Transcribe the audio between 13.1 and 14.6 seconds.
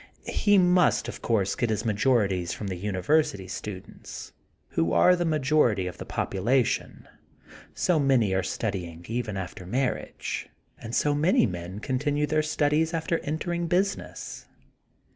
entering business.